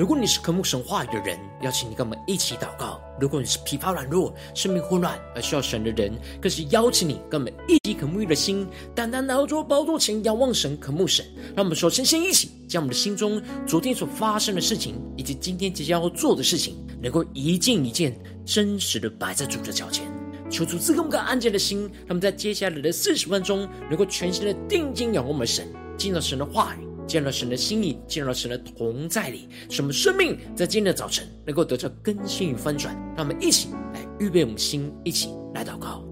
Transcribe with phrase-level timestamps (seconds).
[0.00, 11.22] 如果你是渴慕神话语的人，邀请你跟我们一起祷告；如果你是疲乏软弱、生命混乱而需要神的人，更是邀请你跟我们一起渴慕的心，单单来到主宝座前仰望神、渴慕神。
[11.54, 20.10] 让我们首先先一起将我们的心中昨天所发生的事情，以及今天即将要做的事情，能够一件一件真实的摆在主的脚前，
[20.48, 26.89] 求主赐给我们个安静的心，让我们在接下来的四十分钟，能够全心的定睛仰望我们神，进到神的话语。
[27.10, 32.94] 见到神的心意，进入到神的同在里，什么生命在今天的早晨能够得到更新与翻转。
[33.16, 36.09] 让我们一起来预备我们心，一起来祷告。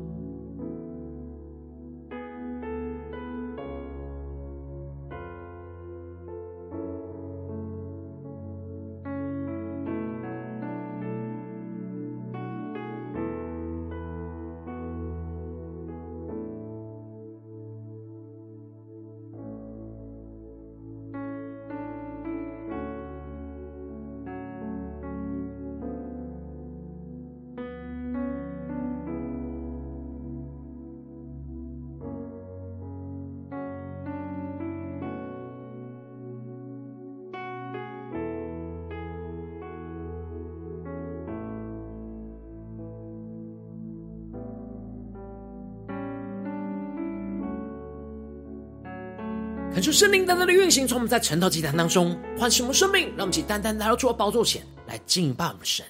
[49.79, 55.87] 恳求圣灵单单的运行，从我们在晨祷祭坛当中唤醒我们生命，让我们起单单来到主的宝座前来敬拜我们神。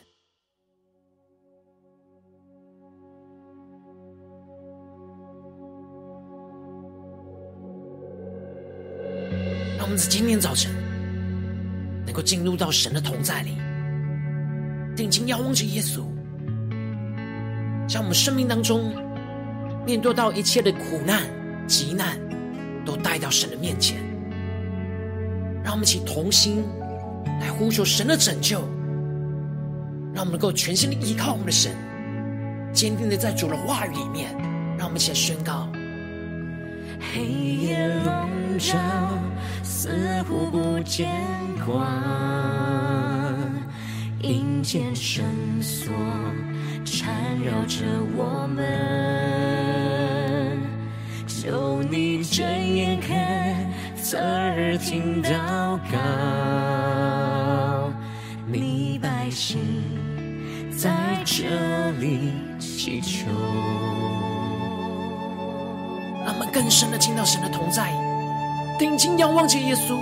[9.78, 10.70] 让我们在今天早晨
[12.04, 13.56] 能够进入到神的同在里，
[14.94, 16.04] 定睛仰望着耶稣，
[17.88, 18.94] 将我们生命当中
[19.86, 21.26] 面对到一切的苦难、
[21.66, 22.27] 急难。
[22.88, 23.98] 都带到神的面前，
[25.62, 26.64] 让我们一起同心
[27.38, 28.60] 来呼求神的拯救，
[30.14, 31.76] 让我们能够全心的依靠我们的神，
[32.72, 34.34] 坚定的在主的话语里面，
[34.78, 35.68] 让我们一起来宣告：
[37.12, 38.74] 黑夜笼罩，
[39.62, 39.90] 似
[40.26, 41.10] 乎不见
[41.66, 41.86] 光，
[44.22, 45.22] 阴间绳
[45.60, 45.92] 索
[46.86, 47.84] 缠绕着
[48.16, 49.97] 我们。
[51.40, 53.54] 求你睁眼看，
[54.02, 55.96] 侧耳听祷告，
[58.44, 59.60] 你百姓
[60.76, 60.90] 在
[61.24, 61.44] 这
[62.00, 63.28] 里祈求。
[66.26, 67.92] 让我们更深的听到神的同在，
[68.76, 69.96] 定睛仰望着耶稣，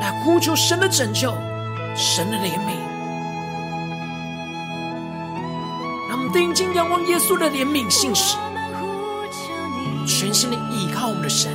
[0.00, 1.32] 来呼求神的拯救，
[1.94, 2.74] 神的怜悯。
[6.08, 8.36] 让我们定睛仰望耶稣的怜悯信实。
[10.18, 11.52] 全心的依靠我们的神，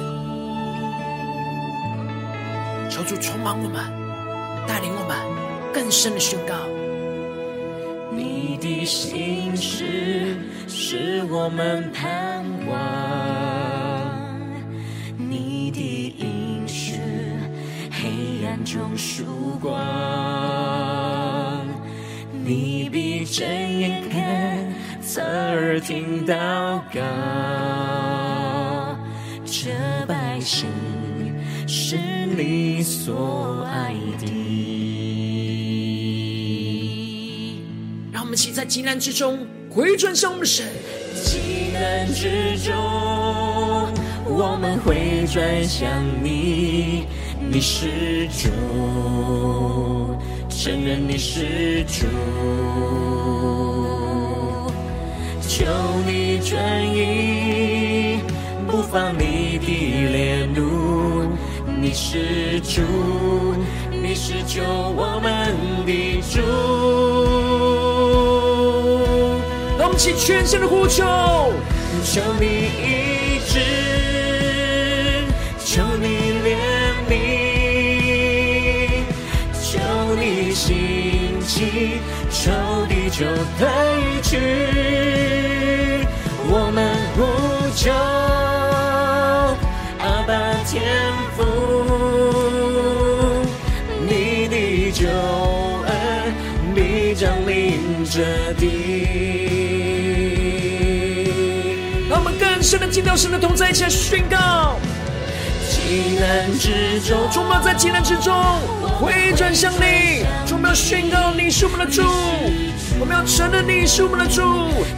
[2.92, 3.92] 求主充满我们，
[4.68, 5.18] 带领我们
[5.74, 6.54] 更深的宣告。
[8.16, 12.78] 你的心事是我们盼望，
[15.18, 17.00] 你的应许
[17.92, 19.76] 黑暗中曙光，
[22.46, 24.72] 你必睁眼看，
[25.02, 28.21] 侧耳听祷告。
[29.64, 29.70] 这
[30.08, 30.68] 百姓
[31.68, 31.96] 是
[32.36, 34.26] 你所爱的。
[38.12, 40.66] 让我们一起在极难之中回转向我们的神。
[41.14, 42.74] 极难之中，
[44.26, 45.88] 我们回转向
[46.24, 47.06] 你，
[47.40, 48.50] 你是主，
[50.50, 52.08] 承认你是主，
[55.48, 55.66] 求
[56.08, 58.22] 你转意。
[58.72, 59.66] 不放你的
[60.14, 61.28] 烈怒，
[61.66, 62.82] 你是主，
[63.92, 65.54] 你是救我们
[65.86, 66.40] 的主。
[69.78, 71.04] 让我们起全身的呼求，
[72.06, 72.46] 求你
[72.80, 73.60] 医治，
[75.66, 76.08] 求你
[76.46, 76.56] 怜
[77.10, 77.12] 悯，
[79.62, 79.80] 求
[80.16, 82.50] 你兴起，求
[82.88, 83.26] 地就
[83.60, 83.68] 退
[84.24, 84.38] 去，
[86.48, 86.80] 我们
[87.18, 87.20] 呼
[87.76, 87.92] 求。
[90.82, 91.44] 天赋，
[94.08, 95.08] 你的救
[95.86, 95.92] 恩
[96.74, 98.64] 必将临这地。
[102.10, 104.80] 让我们更深的进到神的同在，一起来宣告。
[105.70, 108.34] 急难之中，充满在急难之中，
[109.00, 110.26] 回转向你。
[110.52, 112.02] 我们要宣告你是我们的主，
[113.00, 114.42] 我们要承认你是我们的主，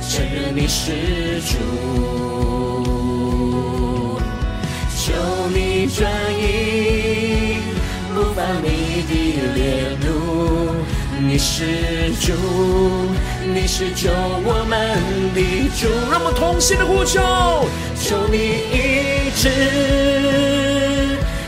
[0.01, 2.22] 承认你是主。
[5.23, 7.55] 求你转意，
[8.13, 8.67] 不放你
[9.07, 9.11] 的
[9.55, 10.75] 烈怒，
[11.17, 12.33] 你是主，
[13.53, 14.11] 你是救
[14.43, 14.75] 我们
[15.33, 15.39] 的
[15.79, 15.87] 主。
[16.11, 17.21] 让我们同心的呼求，
[18.01, 19.47] 求你医治，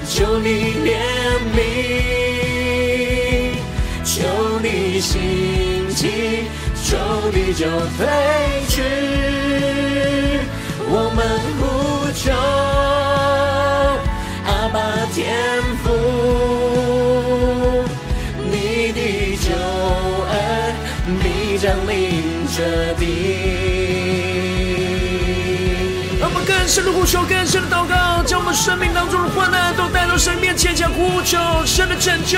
[0.07, 0.48] 求你
[0.86, 0.95] 怜
[1.54, 1.60] 悯，
[4.06, 4.13] 求
[4.63, 5.19] 你兴
[5.94, 6.48] 起，
[6.81, 6.95] 求
[7.30, 7.66] 地就
[7.98, 8.07] 退
[8.69, 8.81] 去。
[10.88, 11.19] 我们
[11.60, 11.63] 呼
[12.13, 12.31] 求，
[15.16, 15.34] 天
[15.82, 15.90] 赋，
[18.52, 19.56] 你的救
[20.28, 20.36] 恩
[21.24, 21.58] 必。
[21.58, 23.06] 降临这地，
[26.20, 32.38] 让我们更深的呼求，更深的祷告，将我们生命当中的患难都带到神面前，将呼求神的拯救，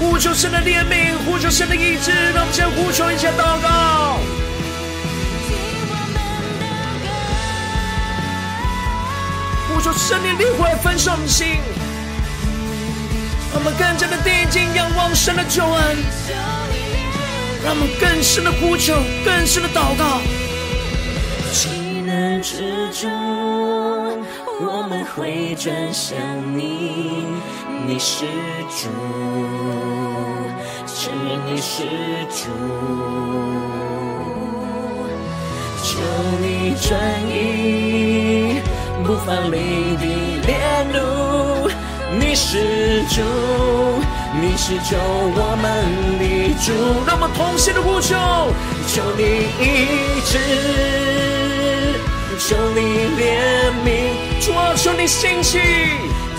[0.00, 4.18] 呼求神的怜悯，呼求神的医治，让我们先呼求一下祷告，
[9.92, 11.46] 求神的灵会焚烧我们心，
[13.52, 15.98] 让我们更加的定睛仰望神的救恩。
[17.62, 20.22] 让我们更深的呼求，更深的祷告。
[21.52, 21.68] 急
[22.06, 23.10] 难之中，
[24.62, 26.16] 我们会转向
[26.56, 27.26] 你，
[27.86, 28.24] 你是
[28.70, 28.88] 主，
[30.86, 31.84] 承认你是
[32.30, 32.48] 主，
[35.84, 36.00] 求
[36.40, 36.98] 你转
[37.28, 38.62] 移
[39.04, 40.04] 不发力的
[40.46, 40.50] 烈
[40.92, 41.68] 怒，
[42.18, 43.22] 你是主。
[44.34, 45.64] 你是救我们
[46.18, 46.24] 的
[46.64, 46.72] 主，
[47.06, 48.16] 让我们同心的呼求，
[48.88, 49.22] 求你
[49.60, 49.62] 医
[50.24, 50.38] 治，
[52.38, 52.80] 求你
[53.20, 53.20] 怜
[53.84, 53.86] 悯，
[54.40, 55.58] 主啊，求你兴起，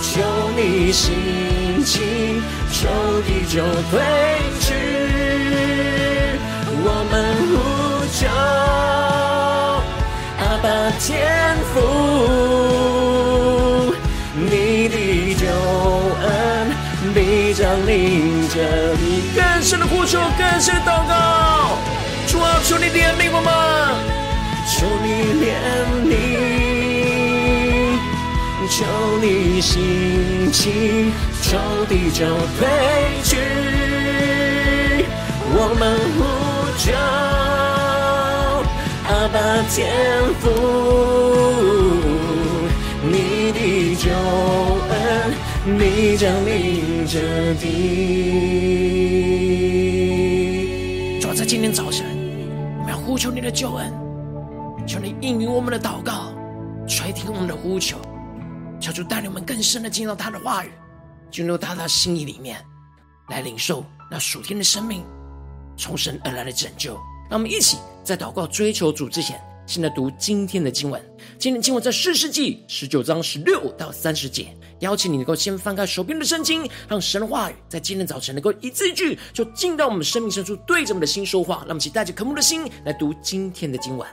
[0.01, 0.23] 求
[0.55, 2.41] 你兴起，
[2.71, 2.89] 求
[3.21, 3.61] 地就
[3.91, 4.01] 退
[4.59, 4.73] 去，
[6.83, 7.13] 我们
[7.51, 7.53] 呼
[8.11, 8.25] 求，
[10.63, 11.81] 爸天赋，
[14.33, 15.45] 你的救
[16.25, 16.71] 恩。
[17.13, 21.77] 必将临这里，更深的呼求，更深的祷告。
[22.27, 23.51] 主啊，求你怜悯我们，
[24.71, 25.07] 求你
[25.43, 25.45] 怜
[26.07, 26.11] 悯，
[28.69, 28.73] 求
[29.21, 31.11] 你兴起，
[31.41, 32.25] 求地就
[32.57, 32.65] 退
[33.21, 33.35] 去。
[35.55, 35.81] 我们
[36.17, 36.19] 呼
[36.79, 36.89] 求，
[39.05, 39.93] 阿爸天
[40.39, 40.49] 父，
[43.03, 44.09] 你的救
[44.89, 44.93] 恩。
[45.65, 47.61] 你将临这地。
[51.21, 52.05] 主在今天早晨，
[52.79, 53.89] 我们要呼求你的救恩，
[54.85, 56.33] 求你应允我们的祷告，
[56.85, 57.97] 垂听我们的呼求，
[58.77, 60.71] 求主带领我们更深的进入到他的话语，
[61.31, 62.61] 进入到他的心意里面，
[63.29, 65.05] 来领受那属天的生命，
[65.77, 66.99] 从神而来的拯救。
[67.33, 71.03] 让我们一起在祷告追求主之前，现在读今天的经文。
[71.39, 74.55] 今天经文在四世纪十九章十六到三十节。
[74.81, 81.55] 邀请你能够先翻开手边的圣经，让神的话语在今天早晨能够一字一句，就进到我们生命深处，对着我们的心说话。
[81.61, 84.07] 让我们一起带着渴慕的心来读今天的经文。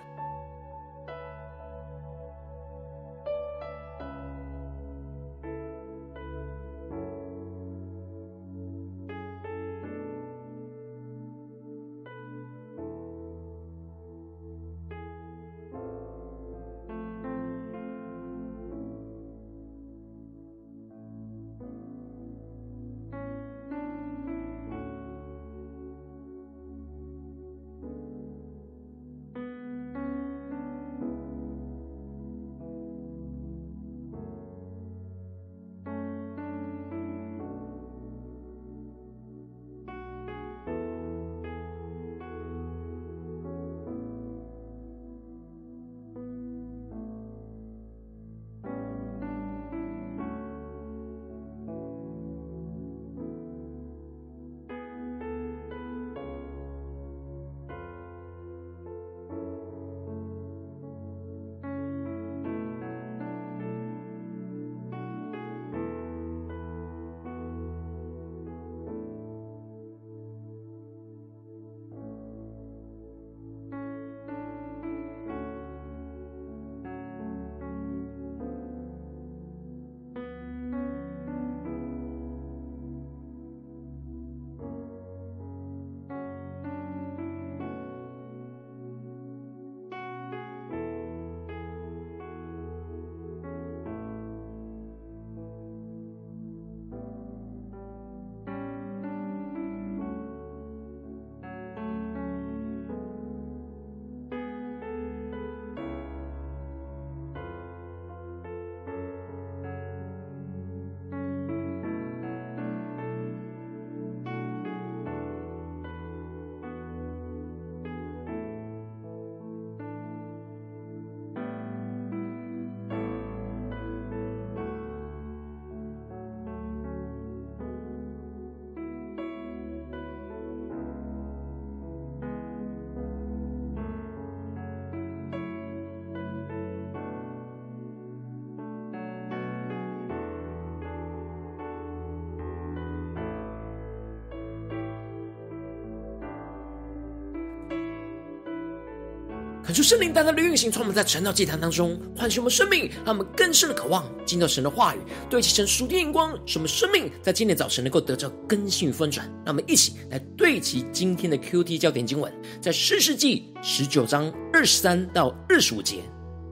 [149.71, 154.99] 恳求圣灵单单的运行，从我们在晨祷祭坛当中唤醒我们生命，让我们更深的渴望进到神的话语，
[155.31, 159.25] 对齐神属天眼光，使我们生命在今天早晨能够得到更新与翻转。
[159.47, 165.99] 让我们一起来对齐今天的 QT 焦点经文，在士师记十九章二十三到二十五节。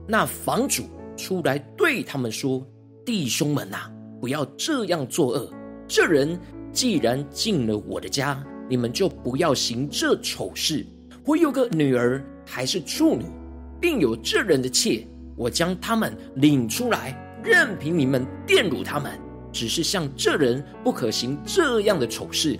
[0.07, 0.85] 那房主
[1.17, 2.65] 出来对他们说
[3.05, 5.51] ：“弟兄们呐、不要这样作恶。
[5.89, 6.39] 这人
[6.71, 10.87] 既然进了我的家，你们就不要行这丑事。
[11.25, 13.25] 我有个女儿。”还是处女，
[13.79, 19.11] 并有这人的妾，我将他们领出来，任凭你们玷辱他们。
[19.51, 22.59] 只是像这人不可行这样的丑事，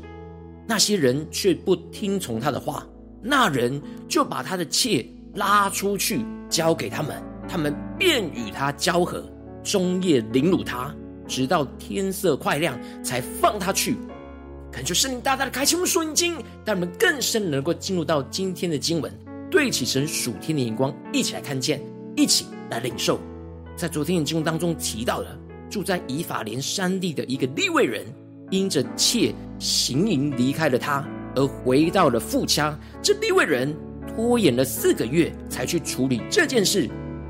[0.67, 2.86] 那些人却不听从他的话，
[3.22, 5.05] 那人就把他的妾
[5.36, 9.24] 拉出去交给他们，他们便与他交合，
[9.63, 10.93] 终夜凌辱他，
[11.27, 13.96] 直到天色快亮才放他去。
[14.72, 19.12] 感觉圣灵大大的开启我们属灵经，让我们更深能够进入到今天的经文。
[19.50, 21.82] 对起神属天的眼光，一起来看见，
[22.15, 23.20] 一起来领受。
[23.75, 25.38] 在昨天的经文当中提到了，
[25.70, 28.06] 住在以法莲山地的一个利未人，
[28.51, 31.03] 因着妾行淫离开了他，
[31.36, 32.77] 而回到了父家。
[33.01, 33.75] 这利未人
[34.08, 36.88] 拖延了四个月，才去处理这件事，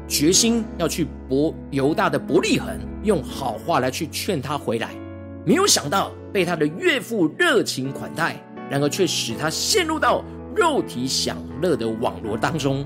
[0.08, 4.90] 决心要去博犹大的伯利恒，用好话来去劝他回来。
[5.46, 10.26] 没有想到被他的岳父热情款待，然而却使他陷入到。
[10.60, 12.86] 肉体享乐的网罗当中，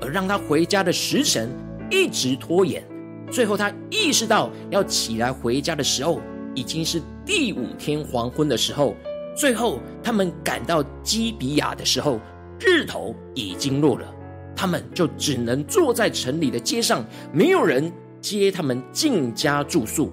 [0.00, 1.50] 而让他回家的时辰
[1.90, 2.82] 一直拖延。
[3.30, 6.18] 最后，他意识到要起来回家的时候，
[6.54, 8.96] 已经是第五天黄昏的时候。
[9.36, 12.18] 最后，他们赶到基比亚的时候，
[12.58, 14.14] 日头已经落了。
[14.56, 20.10] 他们就只能坐在城里的街上，没有人接他们进家住宿。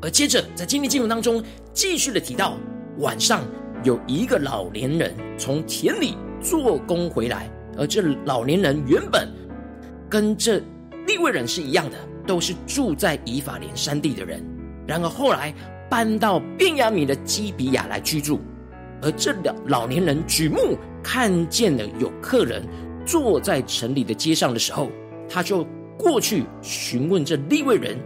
[0.00, 1.42] 而接着，在今天经文当中，
[1.72, 2.56] 继续的提到
[2.98, 3.42] 晚上。
[3.86, 9.28] 有一个老年人从田里做工回来，而这老年人原本
[10.10, 10.58] 跟这
[11.06, 14.44] 利未人是一样的，都是住在以法莲山地的人。
[14.88, 15.54] 然而后来
[15.88, 18.40] 搬到便雅悯的基比亚来居住。
[19.00, 22.64] 而这老老年人举目看见了有客人
[23.06, 24.90] 坐在城里的街上的时候，
[25.28, 25.64] 他就
[25.96, 27.96] 过去询问这利未人，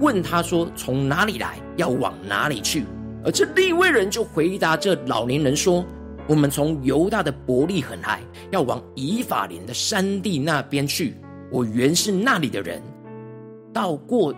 [0.00, 1.58] 问他说：“从哪里来？
[1.76, 2.84] 要往哪里去？”
[3.24, 5.84] 而这利未人就回答这老年人说
[6.26, 11.14] ：“我们从犹大的伯利恒来，要往以法莲的山地那边去。
[11.50, 12.80] 我原是那里的人，
[13.72, 14.34] 到过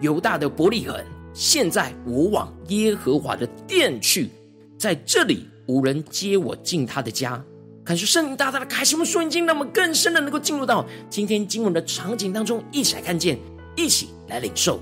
[0.00, 0.96] 犹大的伯利恒。
[1.34, 4.28] 现在我往耶和华的殿去，
[4.78, 7.42] 在这里无人接我进他的家。
[7.84, 13.38] 感谢圣灵大大的开启我们属灵经，让我们更深的能够进入到今天经文的场景当中，一起来看见，
[13.76, 14.78] 一起来领受。”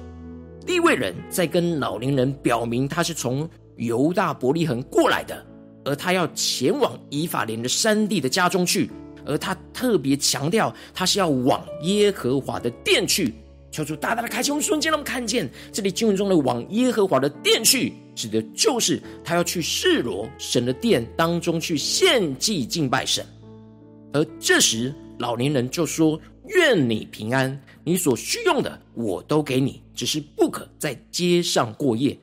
[0.71, 5.45] 利未人在跟老年人表明他是从犹大伯利恒过来的，
[5.85, 8.89] 而他要前往以法莲的山地的家中去，
[9.27, 13.35] 而他特别强调他是要往耶和华的殿去。
[13.73, 23.27] 求主大大的开启我们瞬间，让我们看见这里经文中的往耶和华的殿去，指的就是他要去示罗神的殿当中去献祭敬拜神。
[24.13, 26.21] 而这时老年人就说。
[26.53, 32.19] 愿你平安，你所需用的我都给你，只是不可在街上过夜。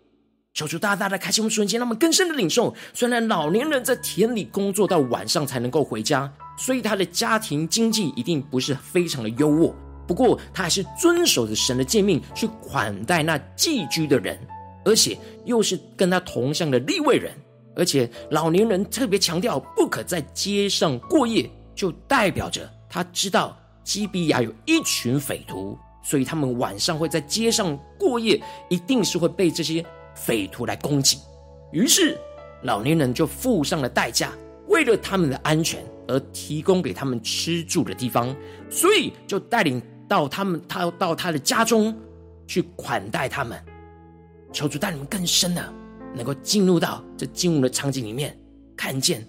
[0.53, 2.73] 求主大大的开启我们瞬间，让我们更深的领受。
[2.93, 9.73] 虽然老年人在田里工作到晚上才能够回家，所以他的家庭经济一定不是非常的优渥。
[10.07, 14.39] 不过他还是遵守着神的诫命去款待那寄居的人，
[14.83, 17.31] 而且又是跟他同乡的利未人。
[17.75, 23.55] 而且老年人特别强调不可在街上过夜，就代表着他知道。
[23.87, 28.37] 基比亚有一群匪徒，所以他们晚上会在街上过夜，
[28.69, 31.17] 一定是会被这些匪徒来攻击。
[31.71, 32.17] 于是
[32.63, 34.33] 老年人就付上了代价，
[34.67, 38.35] 为了他们的安全而提供给他们吃住的地方，
[38.69, 41.95] 所以就带领到他们他到他的家中
[42.45, 43.57] 去款待他们。
[44.51, 45.73] 求主带你们更深的，
[46.13, 48.37] 能够进入到这经文的场景里面，
[48.75, 49.25] 看见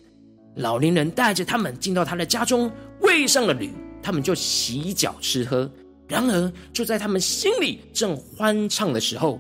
[0.57, 2.69] 老年人带着他们进到他的家中，
[3.03, 3.71] 喂上了驴。
[4.09, 5.71] 他们就洗脚吃喝，
[6.07, 9.39] 然而就在他们心里正欢畅的时候，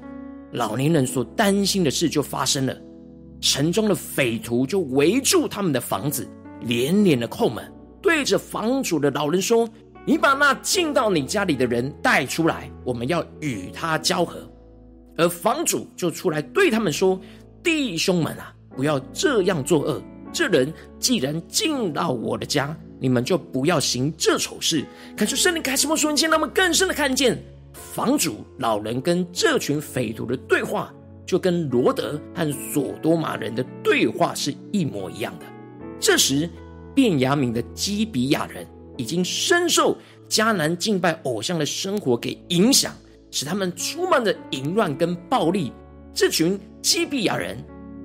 [0.52, 2.76] 老年人所担心的事就发生了。
[3.40, 6.28] 城中的匪徒就围住他们的房子，
[6.60, 7.64] 连连的叩门，
[8.02, 9.66] 对着房主的老人说
[10.04, 14.46] ：“你把那进到你家里的人带出来，我们要与他交合。”
[15.16, 17.18] 而房主就出来对他们说
[17.64, 20.02] ：“弟兄们啊，不要这样作恶。
[20.30, 24.84] 这人既然进到我的家。”你们就不要行这丑事。
[25.16, 30.92] 看出圣灵开启我们属灵眼，让我们更深的看见房主老人跟这群匪徒的对话，
[31.26, 35.46] 就跟罗德和所多玛人的对话是一模一样的。
[36.00, 36.48] 这时，
[36.94, 39.96] 便雅悯的基比亚人已经深受
[40.28, 42.92] 迦南敬拜偶像的生活给影响，
[43.30, 45.72] 使他们充满着淫乱跟暴力。
[46.14, 47.56] 这群基比亚人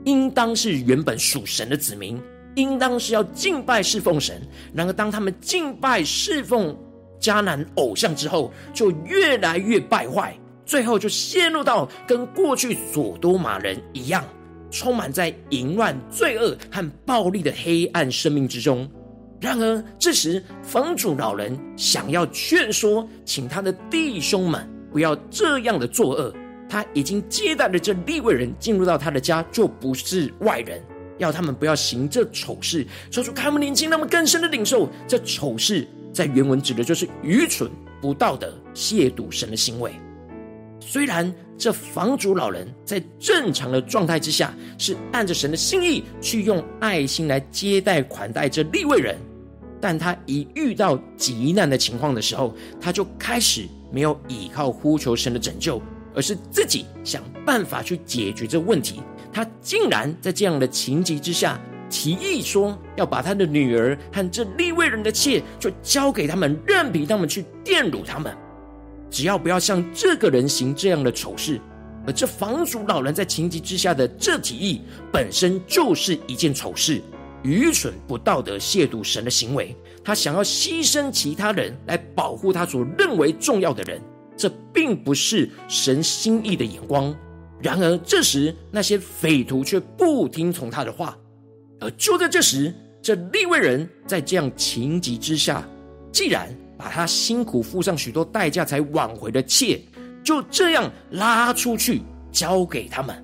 [0.05, 2.21] 应当是原本属神的子民，
[2.55, 4.41] 应当是要敬拜侍奉神。
[4.73, 6.77] 然而，当他们敬拜侍奉
[7.19, 14.23] 迦南偶像之后，就越来越败坏，最后就陷入到跟过去所多玛人一样，
[14.71, 18.89] 充满在淫乱、罪恶和暴力的黑暗生命之中。
[19.39, 26.33] 然而，这时房主老人想要劝说，请他的弟兄们不要这样的作恶。
[26.69, 30.81] 他已经接待了这利未人进入到他的家，就不是外人，
[31.17, 32.85] 要他们不要行这丑事。
[33.11, 37.69] 说出他们年轻那么更深的领受这丑事，在原文指的就是愚蠢、
[38.01, 39.91] 不道德、亵渎神的行为。
[40.79, 49.17] 虽然这房主老人在正常的状态之下，是按着神的心意去用爱心来接待款待这利未人。
[49.79, 55.81] 但他一遇到急难的情况的时候，他就开始没有依靠呼求神的拯救，
[56.15, 59.01] 而是自己想办法去解决这问题。
[59.33, 68.31] 他竟然在这样的情急之下，提议说要把他的女儿和这利未人的妾就交给他们，任凭他们去玷辱他们，
[69.09, 71.59] 只要不要像这个人行这样的丑事。
[72.05, 77.01] 而这房主老人在情急之下的这提议，本身就是一件丑事。
[77.43, 84.01] 愚蠢、不道德、亵渎神的行为，他想要牺牲其他人来保护他所认为重要的人，
[84.37, 87.13] 这并不是神心意的眼光。
[87.63, 91.17] 然而，这时那些匪徒却不听从他的话，
[91.79, 95.65] 而就在这时，这利未人在这样情急之下，
[96.11, 99.79] 既然把他辛苦付上许多代价才挽回的妾，
[100.23, 102.01] 就这样拉出去
[102.33, 103.15] 交给他们。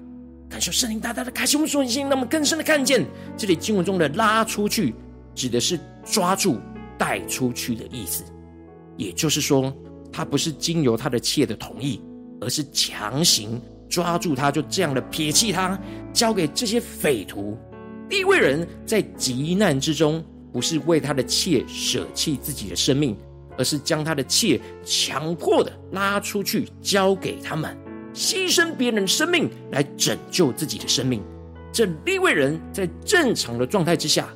[0.50, 3.06] 感受圣灵大大的开启我们心，那么更深的看见
[3.38, 4.96] 这里经文中的“拉出去”
[5.36, 6.60] 指的是抓住、
[6.98, 8.24] 带出去的意思。
[8.98, 9.72] 也就是说，
[10.12, 12.02] 他不是经由他的妾的同意，
[12.42, 15.78] 而是强行抓住他，就这样的撇弃他，
[16.14, 17.58] 交给这些匪徒。
[18.08, 20.24] 地位人在极难之中，
[20.54, 23.18] 不是为他的妾舍弃自己的生命，
[23.58, 27.76] 而是将他的妾强迫的拉出去，交给他们。
[28.14, 31.22] 牺牲别人的生命来拯救自己的生命，
[31.72, 34.28] 这地位人在正常的状态之下，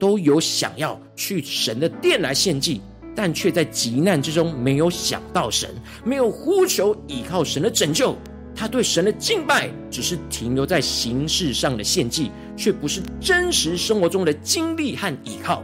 [0.00, 2.80] 都有想要去神的殿来献祭，
[3.14, 5.68] 但却在极难之中没有想到神，
[6.02, 8.16] 没有呼求依靠神的拯救。
[8.58, 15.62] 他对神的敬拜只是停留在形式上的献祭，却不是真实生活中的经历和依靠。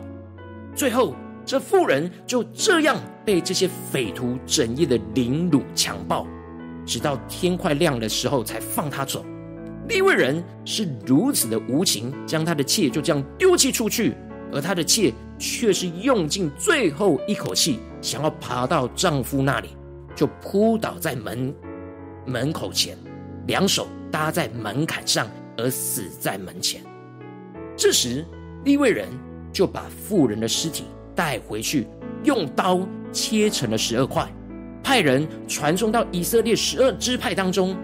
[0.76, 1.12] 最后，
[1.44, 6.24] 这妇人就这样被这些匪徒整夜的凌辱强暴。
[6.86, 9.24] 直到天快亮的时候才放他走。
[9.88, 14.14] 利未人是如此的无情，将他的妾就这样丢弃出去，
[14.52, 19.70] 而他的妾却是用尽最后一口气，想要爬到丈夫那里，
[20.14, 21.52] 就扑倒在门
[22.26, 22.96] 门口前，
[23.46, 26.80] 两手搭在门槛上，而死在门前。
[27.76, 28.24] 这时，
[28.64, 29.08] 利未人
[29.52, 30.84] 就把妇人的尸体
[31.14, 31.86] 带回去，
[32.22, 32.80] 用刀
[33.12, 34.26] 切成了十二块。
[34.82, 37.76] 派人传送到以色列十二支派当中，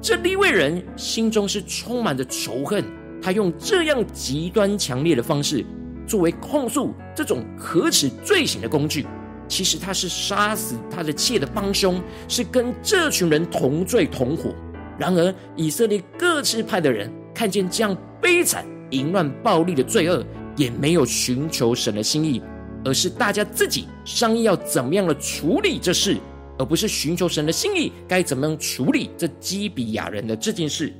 [0.00, 2.84] 这利未人心中是充满着仇恨，
[3.20, 5.64] 他用这样极端强烈的方式
[6.06, 9.06] 作为控诉这种可耻罪行的工具。
[9.48, 14.54] 其实他是杀死他的妾的帮凶，是跟这群人同罪同伙。
[14.98, 20.24] 然而以色列各支派的人看见这样悲惨、淫乱、暴力的罪恶，
[20.56, 22.42] 也没有寻求神的心意，
[22.84, 26.16] 而是大家自己商议要怎么样的处理这事。
[26.56, 30.92] 而不是寻求神的心意，该怎么样处理这基比亚人的这件事？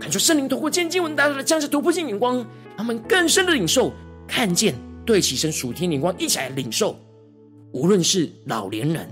[0.00, 2.42] 感受圣灵透过今天经文，大大的降下突破性眼光，
[2.74, 3.92] 他们更深的领受，
[4.26, 6.98] 看见对齐神属天眼光，一起来领受。
[7.74, 9.04] 无论是老年人、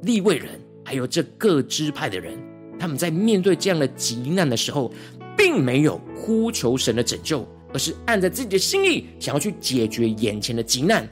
[0.00, 0.48] 立位人，
[0.82, 2.32] 还有这各支派的人，
[2.78, 4.90] 他们在面对这样的急难的时候，
[5.36, 11.06] 并没有呼求神的拯救，而是按着自己的心意，想要去解决眼前的急难。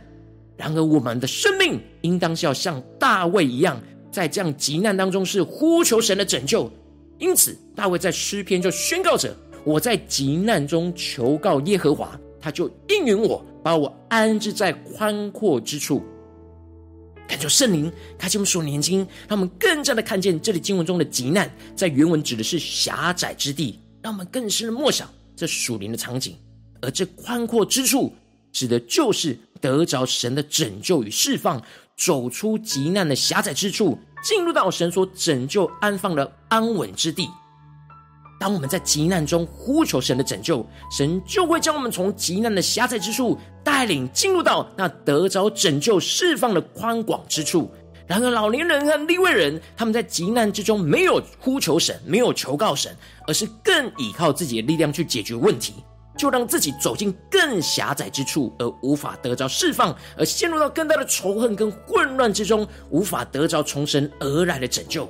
[0.56, 3.78] 然而，我们的生命应当是要像大卫一样，
[4.10, 6.72] 在这样急难当中是呼求神的拯救。
[7.18, 16.02] 因此，大卫在诗篇就宣告着：“我在急难中求告耶和华，他就应允我，把我安置在宽阔之处。”
[17.34, 26.36] 感谢圣灵开启我们属灵眼睛，让我们更加的看见这里经文中的极难，在原文指的是狭窄之地，让我们更深的默想这属灵的场景。
[26.80, 28.14] 而这宽阔之处，
[28.52, 29.36] 指的就是。
[29.60, 31.62] 得着神的拯救与释放，
[31.96, 37.26] 走出极难的狭窄之处，进入到神所拯救安放的安稳之地。
[38.38, 47.70] 当我们在急难中呼求神的拯救，神就会将我们从急难的狭窄之处带领进入到那得着拯救、释放的宽广之处。
[48.06, 52.94] 然而，老年人和利未人，他们在急难之中没有呼求神，没有求告神，
[53.26, 55.76] 而是更依靠自己的力量去解决问题，
[56.18, 65.08] 就让自己走进更狭窄之处，而无法得着释放，而陷入到更大的仇恨跟混乱之中，无法得着从神而来的拯救。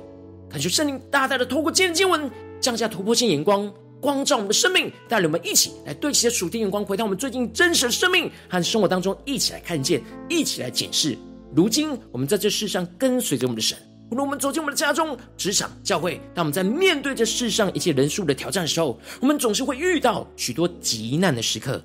[0.49, 2.31] 感谢圣灵大大的透过今天经文，
[2.65, 11.15] 降下突破性眼光，光照我们的生命，带领我们一起来对齐的属天眼光，回到我们最近真实的生命和生活当中，一起来看见，一起来检视。
[11.55, 13.77] 如今，我们在这世上跟随着我们的神。
[14.09, 21.79] 无论我们走进我们的家中、职场、教会，当我们在面对这世上一切人数的挑战的时候，我们总是会遇到许多急难的时刻。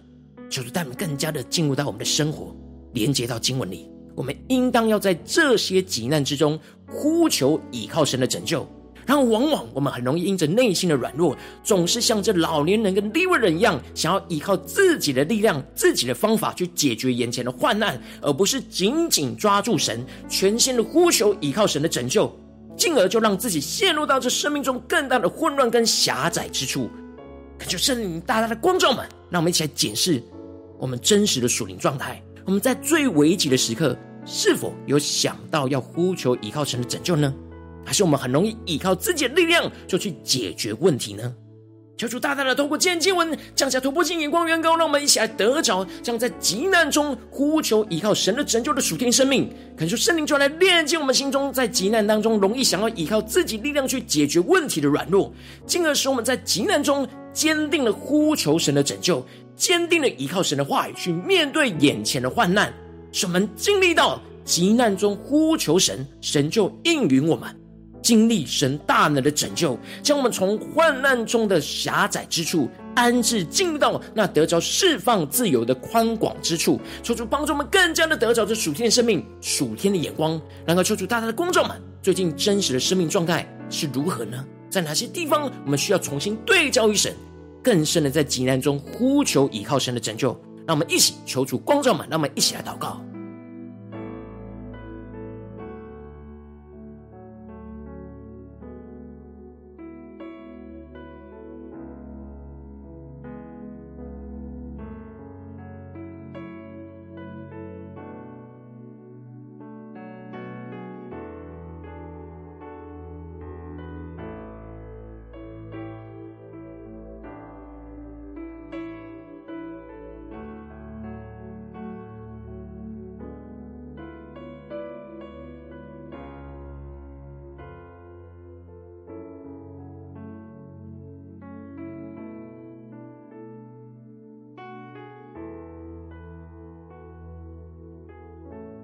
[0.48, 2.56] 求主带我们更加的进入到我们的生活，
[2.94, 3.86] 连接到经文里。
[4.16, 8.66] 我们应当要在这些急难之中呼求、倚靠神的拯救。
[9.06, 22.30] 然后，往往我们很容易因着内心的软弱，总是像这老年人跟利未人一样，想要依靠自己的力量、自己的方法去解决眼前的患难，而不是紧紧抓住神，全心的呼求、依靠神的拯救，
[22.76, 26.88] 进而就让自己陷入到这生命中更大的混乱跟狭窄之处。
[27.58, 30.22] 恳求圣灵大大的光照们，让我们一起来检视
[30.78, 32.22] 我们真实的属灵状态。
[32.46, 37.34] 我们在最危急的时刻，是否有想到要呼求、依靠神的拯救呢？
[37.84, 41.34] 还是我们很容易依靠自己的力量就去解决问题呢？
[41.96, 49.50] 求主大大的透过今天经文降下突破性眼光，远高，让我们一起来得着，将在急难中呼求依靠神的拯救的属天生命。
[49.76, 55.30] 恳求圣灵就来炼净我们心中在急难当中容易想要依靠自己力量去解决问题的软弱，
[55.66, 59.22] 进而使我们在急难中坚定的呼求神的拯救，
[59.54, 62.72] 坚定的依靠神的话语去面对眼前的患难，
[63.12, 67.59] 使我们经历到急难中呼求神，神就应允我们。
[68.02, 76.80] 经历神大能的拯救，将我们从患难中的狭窄之处安置，进入到那得着释放自由的宽广之处。
[77.02, 80.40] 求主帮助我们更加的得着这属天的生命、属天的眼光。
[80.66, 84.44] 然后求主大大的光照们，最近真实的生命状态是如何呢？
[84.70, 87.14] 在哪些地方我们需要重新对焦于神，
[87.62, 90.38] 更深的在极难中呼求倚靠神的拯救？
[90.66, 93.00] 让我们一起求主光照们，让我们一起来祷告。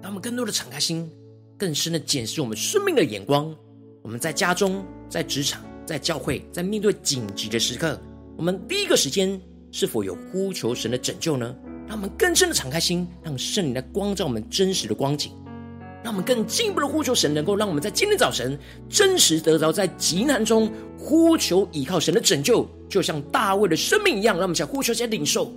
[0.07, 1.11] 他们更多的敞开心，
[1.57, 3.53] 更深的检视我们生命的眼光。
[4.01, 7.99] 我们在家中、在职场、在教会，在面对紧急的时刻，
[8.37, 9.37] 我们第一个时间
[9.69, 11.53] 是否有呼求神的拯救呢？
[11.85, 15.33] 让我们更深的敞开心，让圣灵来光照我们真实的光景，
[16.01, 24.37] 让我们更进一步的呼求神，能够让我们在今天早晨真实得着在极难中呼求依靠神的拯救，就像大卫的生命一样。
[24.37, 25.51] 让我们想呼求，先领受。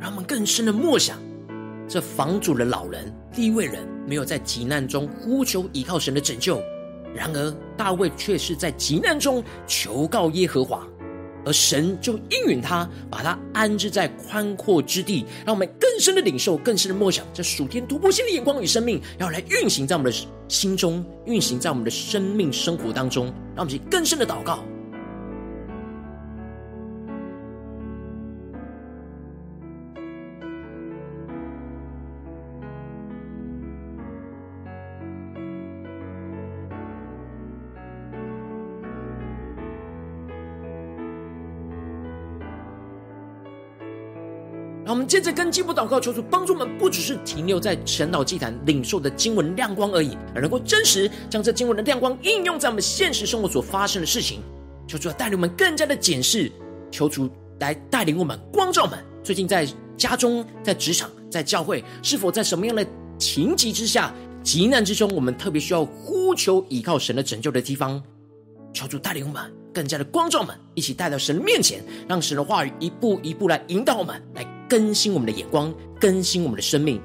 [0.00, 1.18] 让我们更深的默想，
[1.88, 6.62] 这房主的老人利未人没有在急难中呼求依靠神的拯救，
[7.14, 10.86] 然而大卫却是在急难中求告耶和华，
[11.44, 15.24] 而神就应允他，把他安置在宽阔之地。
[15.44, 23.26] 让我们更深的领受，更深的默想，这属天突破性的眼光与生命，要来运行在我们的心中，运行在我们的生命生活当中。
[23.56, 24.62] 让我们去更深的祷告。
[45.08, 54.42] 接着跟进步祷告，求主帮助我们，不只是停留在晨祷祭坛领受的经文亮光而已，而能够真实将这经文的亮光应用在我们现实生活所发生的事情。
[54.86, 56.52] 求主带领我们更加的检视，
[56.90, 57.26] 求主
[57.58, 58.98] 来带领我们光照我们。
[59.24, 59.66] 最近在
[59.96, 62.86] 家中、在职场、在教会，是否在什么样的
[63.18, 68.02] 情急之下、急难之中，我们特别需要呼求依靠神的拯救的地方？
[68.74, 69.42] 求主带领我们
[69.72, 74.57] 更加的光照我们，一起带到神的面前，让神的话语一步一步来引导我们，来。
[74.68, 77.00] 更新我们的眼光，更新我们的生命。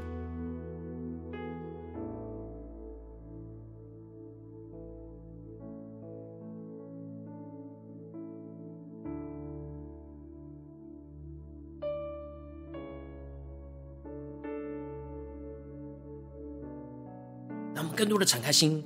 [17.73, 18.84] 让我们更多的敞开心，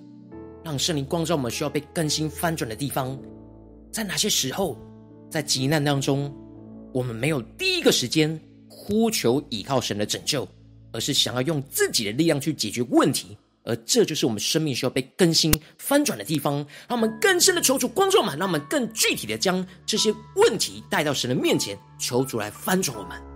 [0.63, 3.19] 让圣灵光照我们需要被更新翻转的地方。
[3.91, 4.77] 在哪些时候，
[5.29, 6.31] 在急难当中，
[6.93, 8.39] 我们没有第一个时间。
[8.88, 10.47] 呼求倚靠神的拯救，
[10.93, 16.65] 而是想要用自己的力量去解决问题，而这就是我们生命需要被更新翻转的地方。
[16.88, 23.26] 让我们更深的求主光照我们，让我们更具体的将这些问题带到神的面前，求主来翻转我们。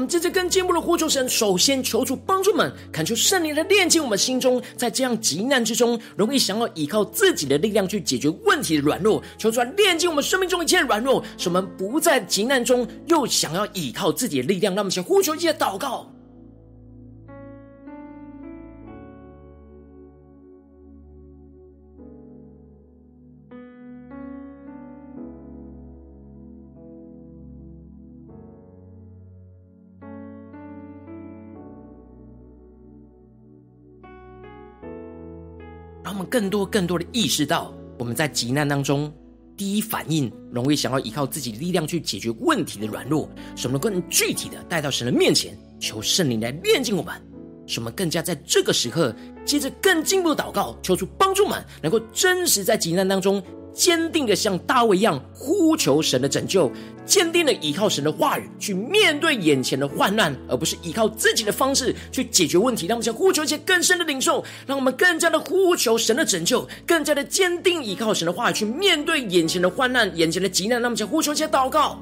[0.00, 14.74] 我们这次更进一步的呼求神，首先求主帮助们，恳求圣灵来链接我们心中，在这样急难之中，容易想要依靠自己的力量去解决问题的软弱，求主来链接我们生命中一切的软弱，使我们不在急难中又想要依靠自己的力量。
[14.74, 16.10] 让我们先呼求一些祷告。
[36.10, 39.12] 他们更多、更多的意识到，我们在急难当中，
[39.56, 47.14] 第一反应容易想要依靠自己力量去解决问题的软弱，使我们更具体的带到神的面前，求圣灵来炼净我们，
[47.64, 53.40] 使我们更加在这个时刻，接着更进一步的祷告，求主帮助们，能够真实在急难当中。
[53.72, 56.70] 坚定的像大卫一样呼求神的拯救，
[57.06, 62.86] 坚定的依靠神的话语去面对眼前的患难，而不是依靠自己的方式去解决问题。
[62.86, 70.80] 让我们想呼求一些更深的领受，让我们更加的呼求神的拯救，更加的坚定依靠神的话语去面对眼前的患难、眼前的急难。
[70.80, 71.98] 让我们想呼求一些祷告。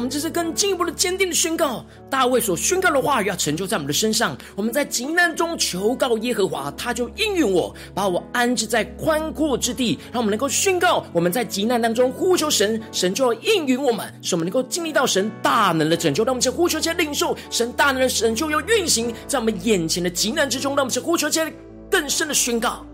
[0.00, 4.34] 我们这是更进一步的坚定的宣告，大卫所宣告的话语要成就在我们的身上。
[4.56, 9.98] 我们在急难中求告耶和华，他就应允我，把我安置在宽阔之地。
[10.10, 16.24] 让我们能够宣告，我们在急难当中呼求神，神就要应允我们，使我们能够经历到神大能的拯救。
[16.24, 20.74] 让我们在呼求间领受神大能的拯救要运行在我们眼前的急难之中。
[20.74, 21.54] 让我们在呼求间
[21.90, 22.86] 更深的宣告。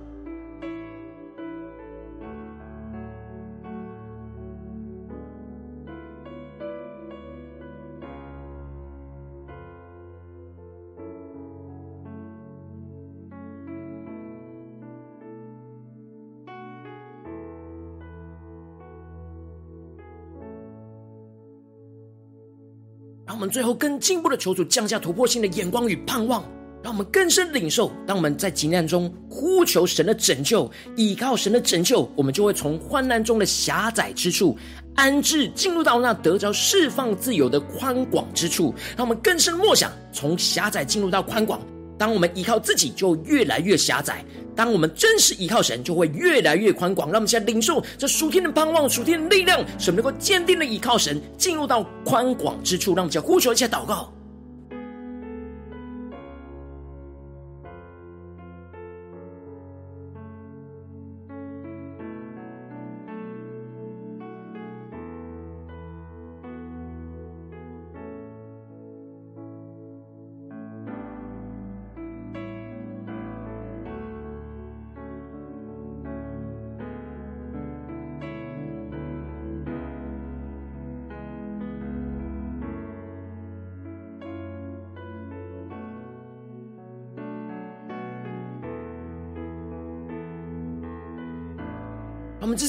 [23.48, 26.42] 最后更进一步的求主降下突破性的眼光与盼望，
[26.82, 27.90] 让我们更深领受。
[28.06, 34.56] 当我们在急难中呼求神的拯救，依靠神的拯救，我们就会从患难中的狭窄之处
[34.94, 38.74] 安置，进入到那得着释放自由的宽广之处。
[38.96, 41.60] 让我们更深默想，从狭窄进入到宽广。
[41.98, 44.24] 当我们依靠自己，就越来越狭窄。
[44.54, 47.08] 当我们真实依靠神，就会越来越宽广。
[47.08, 52.94] 让我们现在领受这属天的盼望、属天的力量，使我们能够坚定的依靠神，进入到宽广之处。
[52.94, 54.12] 让我们先呼求一下祷告。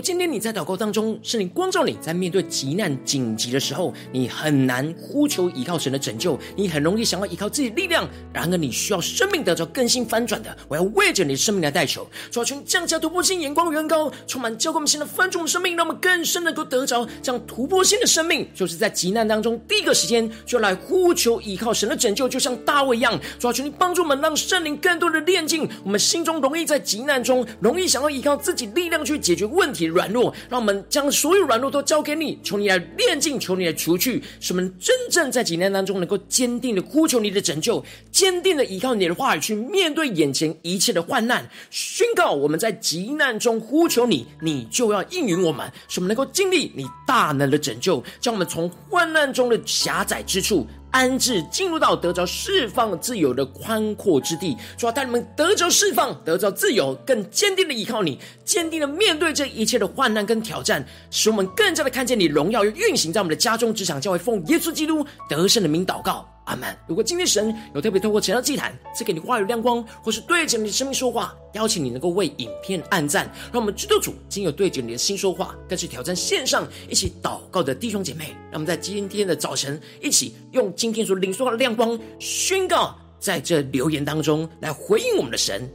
[0.00, 8.08] 今天你在祷告当中，圣灵光照你在面对急难紧急的时候，你很难呼求依靠神的拯救，你很容易想要依靠自己力量。
[8.32, 10.56] 然而，你需要生命得着更新翻转的。
[10.68, 18.48] 我要为着你的生命来代求，主啊，求你降下突破性眼光，远高，充满教灌我们现在翻转生命，让我们更深能够得着这样突破性的生命。
[18.54, 23.20] 就是在急难当中，第一个时间就来呼求依靠神的拯救，就像大卫一样。
[23.38, 29.89] 主啊，求你帮助我们，让圣灵更多的炼净我们心中容易在急难中容易想要依靠自己力量去解决问题。
[29.90, 41.48] 软弱，让我们将所有软弱都交给你，求你来炼净，求你来除去，使我们真正在几难当中能够坚定的呼求你的拯救，坚定的依靠你的话语去面对眼前一切的患难。
[41.70, 50.66] 宣告我们在急难中呼求你，你就要应允我们，使我们能够经历你大能的拯救，将我们从患难中的狭窄之处。
[50.90, 66.26] 安置进入到得着释放自由的宽阔之地，主要带你们得着释放，得着自由，更坚定的依靠你，坚定的面对这一切的患难跟挑战，使我们更加的看见你荣耀又运行在我们的家中、职场、教会，奉耶稣基督得胜的名祷告。
[66.50, 66.76] 阿们。
[66.88, 78.34] 如果今天神有特别透过晨祷祭坛赐给你话语亮光，或是对着你的生命说话，邀请你能够为影片按赞，让我们知道主今有对着你的心说话，更是挑战线上一起祷告的弟兄姐妹。
[78.50, 85.70] 让我们在今天的早晨一起用今天所领受的亮光宣告，在这留言当中来回应我们的神，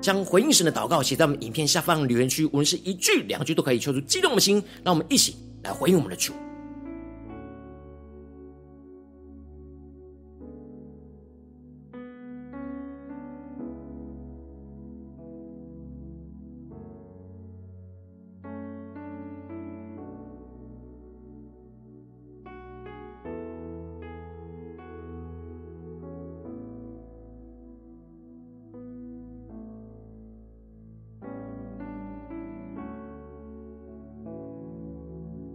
[0.00, 6.32] 将回应神的祷告写在我们影片下方留言区，无论是一句两句都可以，求出激动的心，让我们一起来回应我们的主。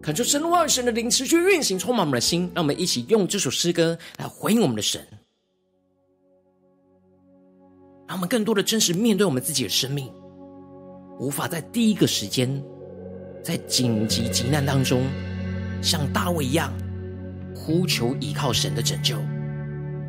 [0.04, 2.52] 恳求神的话语、神的灵持续运行，充满我们的心。
[2.54, 5.02] 让我们一起用这首诗歌来回应我们的神，
[8.06, 10.12] 让我们更多的真实面对我们自己的生命，
[11.22, 12.62] 无法在第一个时间，
[13.42, 15.04] 在紧急急难当中，
[15.82, 16.74] 像大卫一样
[17.56, 19.16] 呼求依靠神的拯救。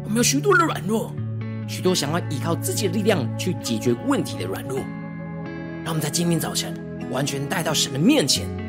[0.03, 1.15] 我们有许多的软弱，
[1.69, 4.81] 许多想要依靠自己的力量去解决问题的软弱，
[5.85, 6.75] 让我们在今天早晨
[7.13, 8.64] 完全带到神的面前。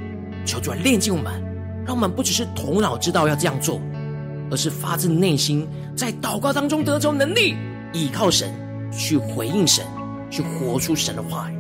[0.46, 1.42] 求主来炼净我们，
[1.86, 3.82] 让我们不只是头脑知道要这样做，
[4.52, 7.56] 而是发自内心在祷告当中得着能力，
[7.92, 8.54] 依靠神
[8.92, 9.84] 去回应神，
[10.30, 11.56] 去活出神的话语。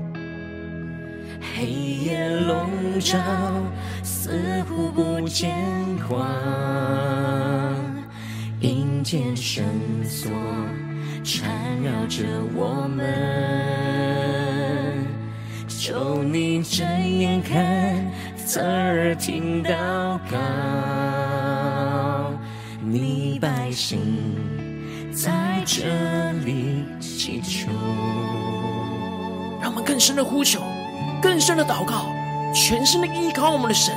[1.57, 2.69] 黑夜笼
[2.99, 3.17] 罩，
[4.03, 5.51] 似乎不见
[6.07, 6.27] 光，
[8.59, 9.63] 阴间绳
[10.03, 10.31] 索
[11.23, 11.49] 缠
[11.81, 12.23] 绕着
[12.55, 13.05] 我们，
[15.67, 18.14] 求你睁眼看。
[18.45, 19.73] 侧耳听祷
[20.29, 20.37] 告，
[22.79, 23.99] 你百姓
[25.11, 25.81] 在这
[26.45, 27.71] 里祈求。
[29.59, 30.61] 让我们更深的呼求，
[31.19, 32.05] 更深的祷告，
[32.53, 33.95] 全身的依靠我们的神，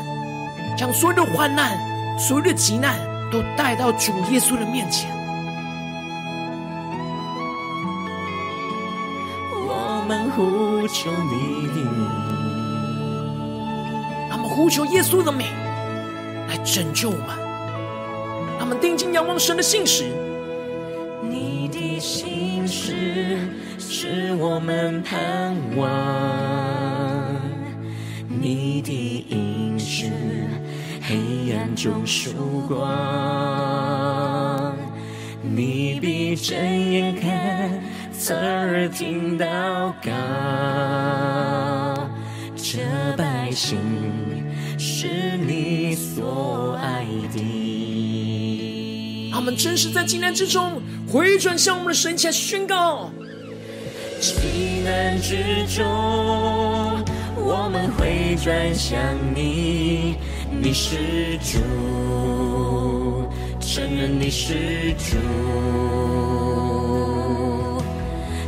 [0.79, 1.79] 将所有的患难、
[2.19, 2.99] 所有的急难
[3.31, 5.11] 都带到主耶稣的面前。
[9.53, 11.69] 我们呼求你
[14.59, 15.47] 呼求耶稣的名
[16.49, 17.29] 来拯救我们，
[18.59, 20.07] 他们定睛仰望神的信实。
[21.23, 23.39] 你的信实
[23.79, 25.89] 是我们盼望，
[28.27, 30.11] 你的应许
[31.03, 32.33] 黑暗中曙
[32.67, 34.75] 光。
[35.41, 37.81] 你闭着眼看，
[38.13, 40.11] 侧耳听祷告，
[42.57, 42.81] 这
[43.17, 43.79] 百姓
[44.89, 47.39] 是你所爱的。
[49.31, 53.11] 他们真实在急难之中回转向我们的神前宣告。
[54.19, 55.37] 急难之
[55.77, 55.85] 中，
[57.37, 58.99] 我们回转向
[59.35, 60.17] 你，
[60.51, 61.59] 你是主，
[63.61, 65.19] 承认你是主，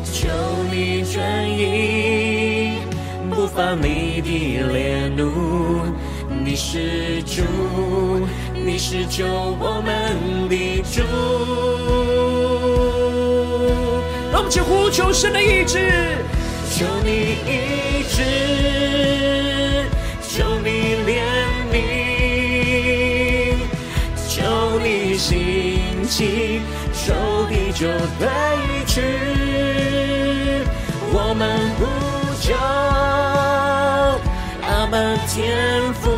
[0.02, 0.28] 求
[0.72, 2.78] 你转移
[3.30, 5.30] 不发你的烈怒，
[6.50, 7.42] 你是主，
[8.52, 11.00] 你是救我们的主。
[14.32, 15.78] 让我们呼求神的医治，
[16.68, 18.24] 求你医治，
[20.28, 21.22] 求你怜
[21.70, 23.54] 悯，
[24.28, 24.42] 求
[24.80, 27.14] 你兴起，仇
[27.48, 27.86] 敌就
[28.18, 28.26] 退
[28.88, 29.00] 去。
[31.12, 31.86] 我们不
[32.40, 32.52] 求
[35.32, 36.10] 天赋，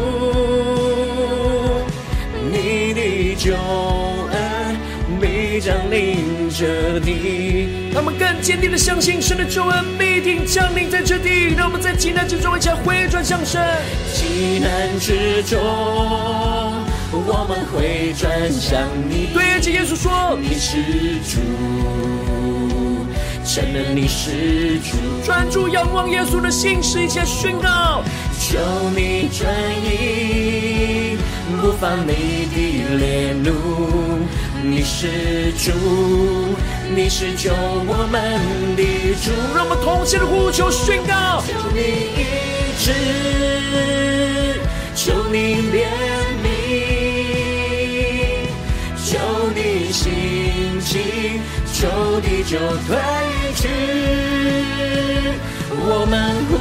[2.50, 4.76] 你的救恩
[5.20, 7.90] 必将临这地。
[7.92, 11.54] 他们更坚定的相信神的救恩必定降临在这地。
[11.54, 13.60] 让我们在极难之中一起回转向神。
[14.14, 15.60] 极难之中，
[17.12, 19.26] 我们回转向你。
[19.34, 21.38] 对着耶稣说：“你是主，
[23.44, 28.02] 承认你是主。”专注仰望耶稣的心，是一切宣告。
[28.42, 28.58] 求
[28.90, 29.48] 你转
[29.84, 31.16] 移，
[31.60, 32.10] 不发你
[32.52, 32.56] 的
[32.98, 33.46] 烈怒。
[34.64, 35.70] 你是主，
[36.92, 38.20] 你是救我们
[38.76, 38.82] 的
[39.22, 39.30] 主。
[39.54, 41.80] 让我们同心的呼求宣告：求你
[42.18, 42.20] 医
[42.80, 42.90] 治，
[44.96, 45.36] 求你
[45.70, 45.86] 怜
[46.42, 46.44] 悯，
[49.04, 49.18] 求
[49.54, 50.90] 你兴起，
[51.72, 52.90] 仇敌就退
[53.54, 53.68] 去。
[55.84, 56.12] 我们
[56.48, 56.52] 呼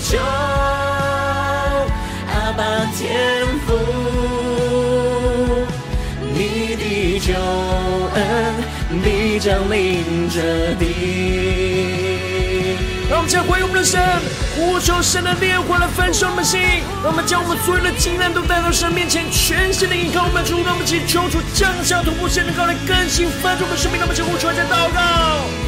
[0.00, 0.16] 求
[2.56, 2.64] 爸
[2.96, 3.74] 天父。
[7.26, 8.20] 救恩
[9.02, 10.84] 必降临这地。
[13.08, 13.98] 让我们将回应我们的神，
[14.56, 16.60] 呼求神的烈火来焚烧我们的心。
[17.02, 20.62] 让我们将我们所有的急难都带到神面前，全新的依靠我们的主。
[20.62, 23.98] 让我们祈求主降下突破性的膏来更新翻转我们的生命。
[23.98, 25.63] 让我们将呼求来祷告。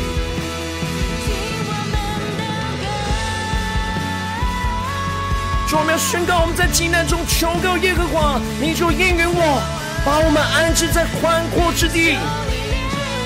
[5.79, 9.63] 我们要宣告我们在极难中求告耶和华，你就应允我。
[10.07, 12.17] 把我们安置在宽阔之地，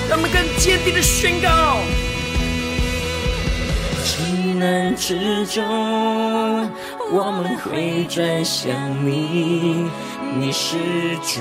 [0.09, 1.77] 让我们更坚定的宣告。
[4.03, 5.63] 急难之中，
[7.11, 8.75] 我们会转向
[9.05, 9.89] 你，
[10.35, 10.75] 你是
[11.23, 11.39] 主，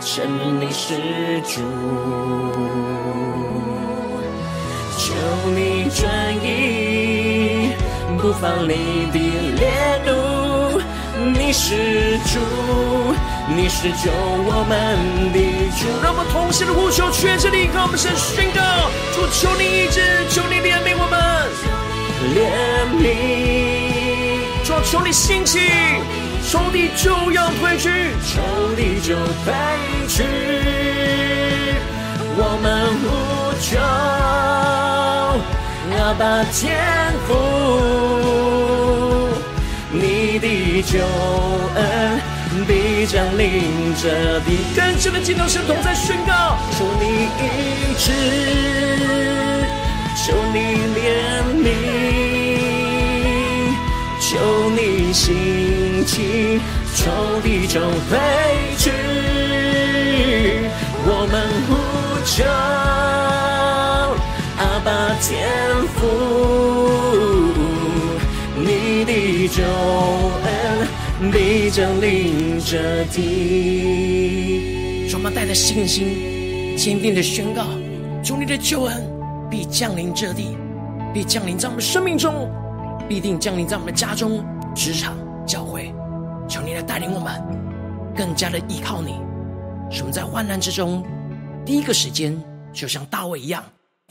[0.00, 1.60] 承认你是主，
[4.96, 5.12] 求
[5.50, 6.08] 你转
[6.42, 6.46] 移
[8.22, 9.18] 不发你的
[9.58, 10.80] 烈怒，
[11.36, 12.38] 你是主。
[13.48, 14.96] 你是救我们
[15.32, 15.38] 的
[15.76, 18.62] 主，让我们同心的呼求，全身的依靠我们神宣告，
[19.12, 20.00] 主求你医治，
[20.30, 21.18] 求你怜悯我们，
[22.32, 22.38] 怜
[23.02, 25.58] 悯，主求你兴起，
[26.48, 27.90] 仇敌就要退去，
[28.24, 28.40] 仇
[28.76, 29.52] 敌就退
[30.06, 30.22] 去，
[32.38, 34.51] 我们呼求。
[36.02, 36.76] 阿爸天
[37.28, 37.32] 赋，
[39.92, 40.98] 你的救
[41.76, 42.20] 恩。
[42.66, 47.06] 必将临这地，更深的敬拜神同在宣告，求你
[47.38, 48.10] 医治，
[50.16, 50.58] 求你
[50.98, 51.00] 怜
[51.62, 51.70] 悯，
[54.20, 54.30] 求
[54.70, 56.60] 你兴起，
[56.96, 58.18] 仇敌就退
[58.76, 58.90] 去。
[61.04, 61.34] 我们
[61.68, 61.70] 呼
[62.26, 62.44] 求
[64.84, 65.48] 爸天
[65.94, 66.08] 父，
[68.56, 70.88] 你的救恩。
[71.30, 77.62] 必将临这地，让我带着信心，坚定的宣告：
[78.24, 79.08] 主你的救恩
[79.48, 80.56] 必降临这地，
[81.14, 82.50] 必降临在我们生命中，
[83.08, 85.16] 必定降临在我们的家中、职场、
[85.46, 85.94] 教会。
[86.48, 87.40] 求你来带领我们，
[88.16, 89.14] 更加的依靠你，
[89.92, 91.04] 使我们在患难之中，
[91.64, 92.36] 第一个时间
[92.72, 93.62] 就像大卫一样，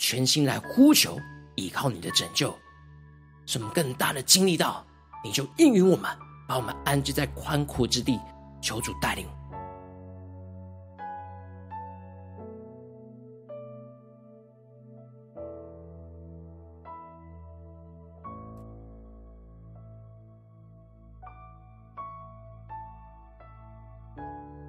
[0.01, 1.19] 全心来呼求，
[1.53, 2.57] 依靠你的拯救，
[3.45, 4.83] 什么更大的经历到，
[5.23, 6.09] 你就应允我们。
[6.47, 8.19] 把我们安置在宽阔之地，
[8.59, 9.27] 求主带领。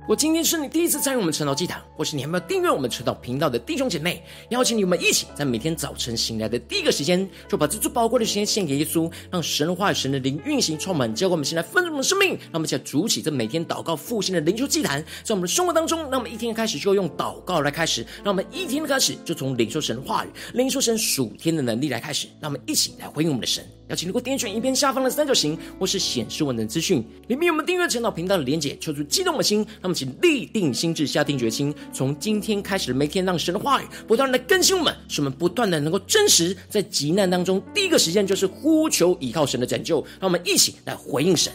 [0.08, 12.30] 我今天是你第一次参与我们晨祷祭坛，或是你还没有订阅我们晨祷频道的弟兄姐妹，邀请你们一起在每天早晨醒来的第一个时间，就把这最宝贵的时间献给耶稣，让神话语、神的灵运行充满，教灌我们现在丰盛的生命。
[12.30, 23.64] 让我们一起来筑起这每天祷告复兴的灵修祭坛，在我们的生活当中，让我们一天开始就用祷告来开始，让我们一天的开始就从领受神的话语、领受神属天的能力来开始，让我们一起来回应我们的神。
[23.88, 41.52] 邀请你给我点选影片下方的三角形，或是显示文的资讯，里面有我们订阅晨祷频道的连结，求出激动的心，那么请立定心智，下定决心，从今天开始每天，让神的话语不断的更新我们，使我们不断的能够真实在急难当中，第一个时间就是呼求依靠神的拯救，让我们一起来回应神。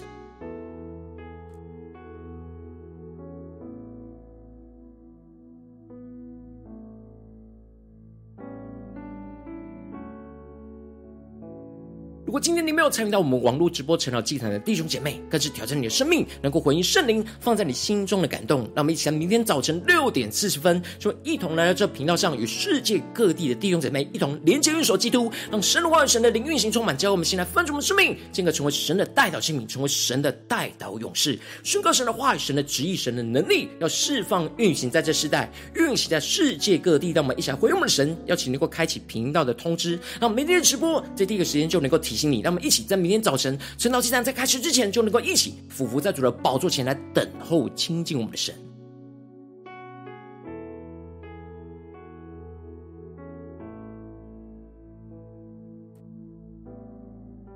[12.39, 18.59] 今天你没有参与到我们网络直播晨祷祭坛的弟兄姐妹，更是挑战你的生命，能够回应圣灵放在你心中的感动。
[18.75, 37.11] 让我们一起在明天早晨六点四十分，就一同来到这频道上，与世界各地的弟兄姐妹一同连接、运手基督，让神的话语、神的灵运行充满，教我们先来分出我们生命，进而成为神的代祷性命，成为神的代祷勇士，宣告神的话语、神的旨意、神的能力，要释放运行在这世代，运行在世界各地。
[37.11, 42.17] 让我们一起来回应我们的神，邀请能够开启频道的通知，让我们明天的直播在第一个时间就能够提。
[42.31, 48.66] 你，让我们一起在明天早晨晨祷祭坛在开始之前，就能够一起俯伏在主的宝座前来等候亲近我们的神。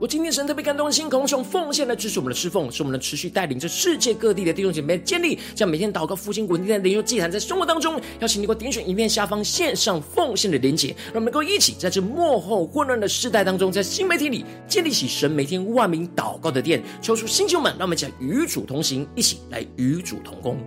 [0.02, 20.58] 我今天神特别感动的心，渴望用奉献来支持我们的侍奉，使我们能持续带领着世界各地的弟兄姐妹建立，将每天祷告复兴稳定的灵修祭坛，在生活当中，邀请你给我点选影片下方线上奉献的连结，让我们能够一起在这幕后混乱的世代当中，在新媒体里建立起神每天万名祷告的殿，求出星球们，让我们一起来与主同行，一起来与主同工。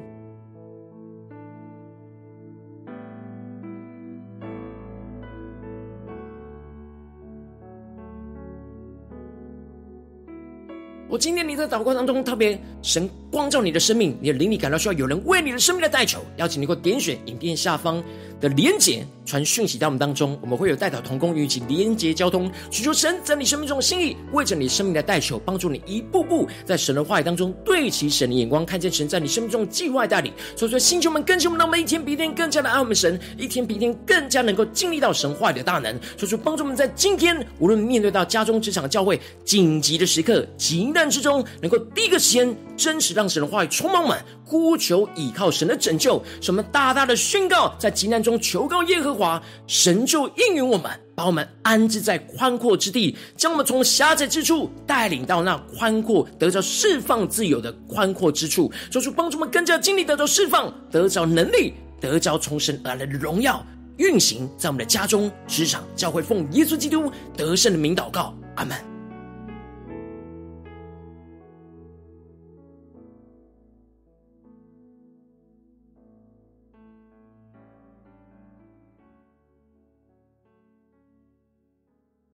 [11.15, 18.01] 我今天你在祷告当中，特别神光照你的生命，你的灵里感到需要有人为你的生命的代求，邀请你给我点选影片下方
[18.41, 30.33] 的连结，传讯息到我们当中，我们会有代祷同工与一起连结交通，寻求神在你生命中的心意，为着你生命的代求，帮助你一步步在神的话语当中对齐神的眼光，看见神在你生命中的计划带领。
[30.57, 35.93] 所以说，星球们更新我们，让我们一天比一天更加的爱我们神，一天比一天更加能够经历到神话语的大能。
[36.17, 63.65] 所以说，帮助我们在今天无论面对到家中、职场、教会紧急的时刻，急难之中，能够第一个时间真实让神的话语充满满，呼求倚靠神的拯救，什么大大的宣告，在急难中求告耶和华，神就应允我们，把我们安置在宽阔之地，将我们从狭窄之处带领到那宽阔得着释放自由的宽阔之处，做出帮助我们更加经历得着释放，得着能力，得着从神而来的荣耀
[63.97, 68.94] 运行在我们的家中、职场、教会，奉耶稣基督得胜的名祷告，阿门。